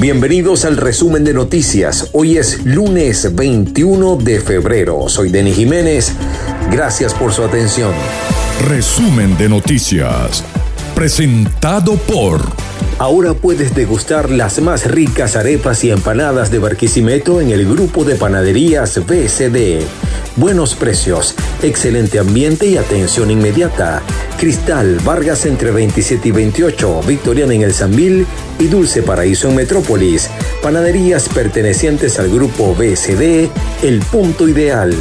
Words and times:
Bienvenidos 0.00 0.64
al 0.64 0.76
resumen 0.76 1.22
de 1.22 1.32
noticias. 1.32 2.10
Hoy 2.12 2.38
es 2.38 2.64
lunes 2.64 3.36
21 3.36 4.16
de 4.16 4.40
febrero. 4.40 5.08
Soy 5.08 5.30
Denis 5.30 5.54
Jiménez. 5.54 6.12
Gracias 6.68 7.14
por 7.14 7.32
su 7.32 7.44
atención. 7.44 7.92
Resumen 8.68 9.38
de 9.38 9.48
noticias. 9.48 10.42
Presentado 10.92 11.94
por... 11.94 12.67
Ahora 12.98 13.32
puedes 13.32 13.76
degustar 13.76 14.28
las 14.28 14.60
más 14.60 14.90
ricas 14.90 15.36
arepas 15.36 15.84
y 15.84 15.90
empanadas 15.92 16.50
de 16.50 16.58
Barquisimeto 16.58 17.40
en 17.40 17.50
el 17.50 17.64
grupo 17.64 18.04
de 18.04 18.16
panaderías 18.16 19.06
BCD. 19.06 19.84
Buenos 20.34 20.74
precios, 20.74 21.36
excelente 21.62 22.18
ambiente 22.18 22.66
y 22.66 22.76
atención 22.76 23.30
inmediata. 23.30 24.02
Cristal, 24.36 24.98
Vargas 25.04 25.46
entre 25.46 25.70
27 25.70 26.26
y 26.26 26.32
28, 26.32 27.02
Victoriana 27.06 27.54
en 27.54 27.62
el 27.62 27.72
Zambil 27.72 28.26
y 28.58 28.66
Dulce 28.66 29.02
Paraíso 29.02 29.48
en 29.48 29.54
Metrópolis. 29.54 30.28
Panaderías 30.60 31.28
pertenecientes 31.28 32.18
al 32.18 32.28
grupo 32.28 32.74
BCD, 32.74 33.48
el 33.84 34.00
punto 34.10 34.48
ideal. 34.48 34.92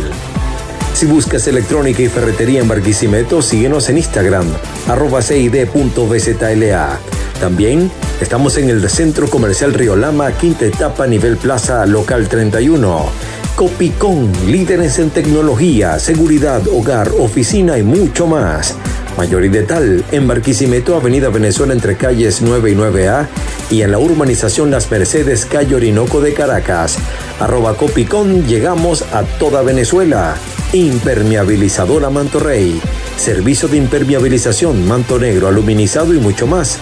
Si 0.98 1.06
buscas 1.06 1.46
electrónica 1.46 2.02
y 2.02 2.10
ferretería 2.10 2.60
en 2.60 2.68
Barquisimeto, 2.68 3.44
síguenos 3.44 3.88
en 3.90 3.98
Instagram, 3.98 4.48
arroba 4.88 5.22
cid.bzla. 5.22 6.98
También 7.40 7.92
estamos 8.20 8.58
en 8.58 8.72
el 8.72 8.90
Centro 8.90 9.30
Comercial 9.30 9.76
Río 9.76 9.96
Lama, 9.96 10.32
quinta 10.32 10.66
etapa, 10.66 11.06
nivel 11.06 11.38
plaza 11.38 11.86
local 11.86 12.28
31. 12.28 13.12
Copicón, 13.56 14.32
líderes 14.48 14.98
en 14.98 15.12
tecnología, 15.12 16.00
seguridad, 16.00 16.68
hogar, 16.68 17.12
oficina 17.20 17.78
y 17.78 17.84
mucho 17.84 18.26
más. 18.26 18.73
Mayor 19.20 19.45
y 19.45 19.52
tal, 19.66 20.04
en 20.12 20.28
Barquisimeto, 20.28 20.95
Avenida 20.95 21.30
Venezuela 21.30 21.73
entre 21.73 21.95
calles 21.95 22.42
9 22.42 22.72
y 22.72 22.76
9A 22.76 23.28
y 23.70 23.82
en 23.84 23.92
la 23.92 24.00
urbanización 24.00 24.72
Las 24.72 24.90
Mercedes, 24.90 25.45
calle 25.45 25.76
Orinoco 25.76 26.22
de 26.22 26.34
Caracas. 26.34 26.98
Arroba 27.39 27.78
Copicón, 27.78 28.48
llegamos 28.48 29.04
a 29.14 29.22
toda 29.38 29.61
Venezuela. 29.61 30.36
Impermeabilizadora 30.73 32.10
Manto 32.10 32.40
Rey. 32.40 32.82
Servicio 33.16 33.70
de 33.70 33.78
impermeabilización, 33.78 34.86
manto 34.86 35.18
negro, 35.18 35.48
aluminizado 35.48 36.14
y 36.14 36.20
mucho 36.20 36.46
más. 36.46 36.78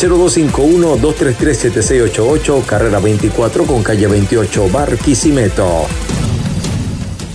0251-233-7688, 0.00 2.64
carrera 2.64 2.98
24 2.98 3.64
con 3.64 3.82
calle 3.82 4.06
28, 4.06 4.70
Barquisimeto. 4.70 5.84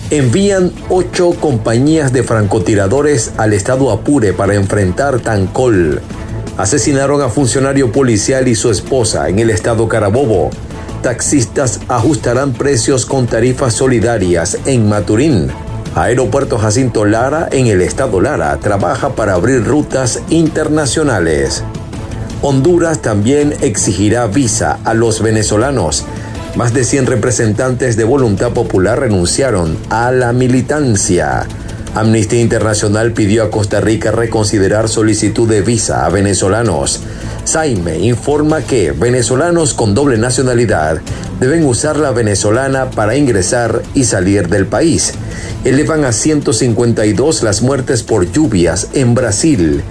Envían 0.09 0.71
ocho 0.89 1.35
compañías 1.39 2.11
de 2.11 2.23
francotiradores 2.23 3.33
al 3.37 3.53
estado 3.53 3.91
Apure 3.91 4.33
para 4.33 4.55
enfrentar 4.55 5.19
Tancol. 5.19 6.01
Asesinaron 6.57 7.21
a 7.21 7.29
funcionario 7.29 7.91
policial 7.91 8.47
y 8.47 8.55
su 8.55 8.71
esposa 8.71 9.29
en 9.29 9.37
el 9.37 9.51
estado 9.51 9.87
Carabobo. 9.87 10.49
Taxistas 11.03 11.79
ajustarán 11.87 12.53
precios 12.53 13.05
con 13.05 13.27
tarifas 13.27 13.75
solidarias 13.75 14.57
en 14.65 14.89
Maturín. 14.89 15.51
Aeropuerto 15.95 16.57
Jacinto 16.57 17.03
Lara 17.03 17.49
en 17.51 17.67
el 17.67 17.81
estado 17.81 18.21
Lara 18.21 18.55
trabaja 18.57 19.09
para 19.09 19.33
abrir 19.33 19.65
rutas 19.65 20.21
internacionales. 20.29 21.65
Honduras 22.41 23.01
también 23.01 23.53
exigirá 23.61 24.25
visa 24.27 24.79
a 24.85 24.93
los 24.93 25.21
venezolanos. 25.21 26.05
Más 26.55 26.73
de 26.73 26.85
100 26.85 27.07
representantes 27.07 27.97
de 27.97 28.05
Voluntad 28.05 28.51
Popular 28.51 29.01
renunciaron 29.01 29.77
a 29.89 30.11
la 30.11 30.31
militancia. 30.31 31.45
Amnistía 31.93 32.39
Internacional 32.39 33.11
pidió 33.11 33.43
a 33.43 33.51
Costa 33.51 33.81
Rica 33.81 34.11
reconsiderar 34.11 34.87
solicitud 34.87 35.47
de 35.49 35.61
visa 35.61 36.05
a 36.05 36.09
venezolanos. 36.09 37.01
Saime 37.43 37.99
informa 37.99 38.61
que 38.61 38.93
venezolanos 38.93 39.73
con 39.73 39.93
doble 39.93 40.17
nacionalidad 40.17 41.01
deben 41.41 41.65
usar 41.65 41.97
la 41.97 42.11
venezolana 42.11 42.91
para 42.91 43.17
ingresar 43.17 43.81
y 43.93 44.05
salir 44.05 44.47
del 44.47 44.67
país. 44.67 45.13
Elevan 45.65 46.05
a 46.05 46.13
152 46.13 47.43
las 47.43 47.61
muertes 47.61 48.03
por 48.03 48.31
lluvias 48.31 48.87
en 48.93 49.13
Brasil. 49.13 49.83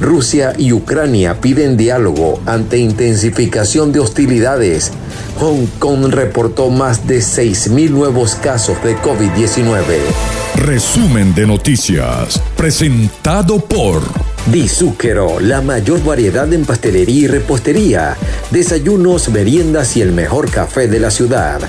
Rusia 0.00 0.52
y 0.56 0.72
Ucrania 0.72 1.40
piden 1.40 1.76
diálogo 1.76 2.40
ante 2.46 2.78
intensificación 2.78 3.90
de 3.90 3.98
hostilidades. 3.98 4.92
Hong 5.40 5.66
Kong 5.80 6.06
reportó 6.10 6.70
más 6.70 7.08
de 7.08 7.18
6.000 7.18 7.90
nuevos 7.90 8.36
casos 8.36 8.76
de 8.84 8.96
COVID-19. 8.96 10.37
Resumen 10.58 11.34
de 11.36 11.46
noticias, 11.46 12.42
presentado 12.56 13.60
por... 13.60 14.02
Dizúquero, 14.50 15.38
la 15.38 15.62
mayor 15.62 16.02
variedad 16.02 16.52
en 16.52 16.64
pastelería 16.64 17.20
y 17.20 17.28
repostería, 17.28 18.16
desayunos, 18.50 19.28
meriendas 19.28 19.96
y 19.96 20.02
el 20.02 20.10
mejor 20.10 20.50
café 20.50 20.88
de 20.88 20.98
la 20.98 21.12
ciudad. 21.12 21.60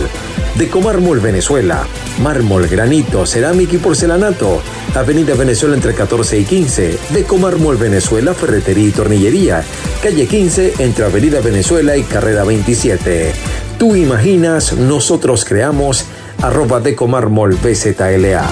Decomármol 0.55 1.19
Venezuela. 1.19 1.85
Mármol, 2.22 2.67
granito, 2.67 3.25
cerámica 3.25 3.75
y 3.75 3.79
porcelanato. 3.79 4.61
Avenida 4.93 5.33
Venezuela 5.35 5.75
entre 5.75 5.93
14 5.93 6.39
y 6.39 6.43
15. 6.43 6.97
Decomármol 7.11 7.78
Venezuela, 7.78 8.33
ferretería 8.33 8.88
y 8.89 8.91
tornillería. 8.91 9.63
Calle 10.03 10.28
15 10.28 10.73
entre 10.79 11.05
Avenida 11.05 11.39
Venezuela 11.39 11.95
y 11.95 12.03
Carrera 12.03 12.43
27. 12.43 13.71
Tú 13.81 13.96
imaginas, 13.96 14.74
nosotros 14.74 15.44
creamos. 15.44 16.06
Arroba 16.44 16.81
Decomármol 16.81 17.56
BZLA. 17.56 18.47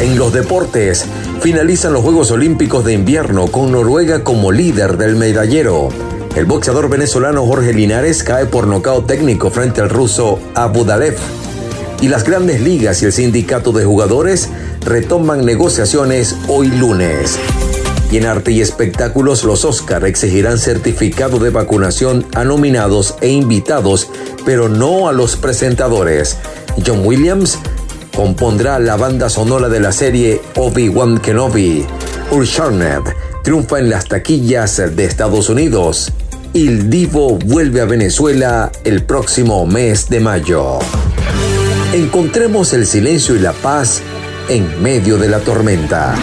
En 0.00 0.18
los 0.18 0.32
deportes, 0.32 1.04
finalizan 1.40 1.92
los 1.92 2.02
Juegos 2.02 2.32
Olímpicos 2.32 2.84
de 2.84 2.94
Invierno 2.94 3.46
con 3.46 3.70
Noruega 3.70 4.24
como 4.24 4.50
líder 4.50 4.96
del 4.96 5.14
medallero. 5.14 5.90
El 6.34 6.44
boxeador 6.44 6.90
venezolano 6.90 7.46
Jorge 7.46 7.72
Linares 7.72 8.24
cae 8.24 8.46
por 8.46 8.66
nocaut 8.66 9.06
técnico 9.06 9.48
frente 9.52 9.80
al 9.80 9.90
ruso 9.90 10.40
Abudalev. 10.56 11.16
Y 12.00 12.08
las 12.08 12.24
grandes 12.24 12.60
ligas 12.62 13.00
y 13.02 13.04
el 13.04 13.12
sindicato 13.12 13.70
de 13.70 13.84
jugadores 13.84 14.48
retoman 14.84 15.46
negociaciones 15.46 16.34
hoy 16.48 16.66
lunes. 16.66 17.38
Y 18.12 18.18
en 18.18 18.26
arte 18.26 18.52
y 18.52 18.60
espectáculos, 18.60 19.42
los 19.42 19.64
Oscar 19.64 20.04
exigirán 20.04 20.58
certificado 20.58 21.38
de 21.38 21.48
vacunación 21.48 22.26
a 22.34 22.44
nominados 22.44 23.14
e 23.22 23.30
invitados, 23.30 24.10
pero 24.44 24.68
no 24.68 25.08
a 25.08 25.12
los 25.12 25.36
presentadores. 25.36 26.36
John 26.86 27.06
Williams 27.06 27.58
compondrá 28.14 28.78
la 28.78 28.96
banda 28.96 29.30
sonora 29.30 29.70
de 29.70 29.80
la 29.80 29.92
serie 29.92 30.42
Obi-Wan 30.56 31.20
Kenobi. 31.20 31.86
Ursharnet 32.30 33.02
triunfa 33.42 33.78
en 33.78 33.88
las 33.88 34.04
taquillas 34.04 34.76
de 34.76 35.04
Estados 35.06 35.48
Unidos. 35.48 36.12
El 36.52 36.90
Divo 36.90 37.38
vuelve 37.38 37.80
a 37.80 37.86
Venezuela 37.86 38.70
el 38.84 39.04
próximo 39.04 39.64
mes 39.64 40.10
de 40.10 40.20
mayo. 40.20 40.80
Encontremos 41.94 42.74
el 42.74 42.86
silencio 42.86 43.36
y 43.36 43.38
la 43.38 43.54
paz 43.54 44.02
en 44.50 44.82
medio 44.82 45.16
de 45.16 45.30
la 45.30 45.38
tormenta. 45.38 46.14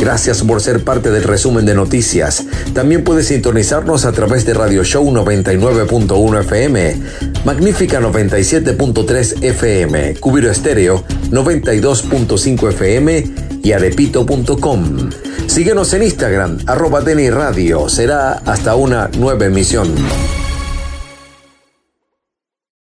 Gracias 0.00 0.42
por 0.42 0.60
ser 0.60 0.84
parte 0.84 1.10
del 1.10 1.24
resumen 1.24 1.66
de 1.66 1.74
noticias. 1.74 2.44
También 2.72 3.02
puedes 3.02 3.26
sintonizarnos 3.26 4.04
a 4.04 4.12
través 4.12 4.46
de 4.46 4.54
Radio 4.54 4.84
Show 4.84 5.04
99.1 5.10 6.40
FM, 6.40 6.96
Magnífica 7.44 8.00
97.3 8.00 9.42
FM, 9.42 10.14
Cubiro 10.16 10.50
Estéreo 10.50 11.04
92.5 11.30 12.68
FM 12.68 13.24
y 13.62 13.72
arepito.com. 13.72 15.10
Síguenos 15.46 15.92
en 15.94 16.02
Instagram, 16.04 16.58
arroba 16.66 17.00
Radio. 17.00 17.88
Será 17.88 18.34
hasta 18.44 18.76
una 18.76 19.08
nueva 19.18 19.46
emisión. 19.46 19.92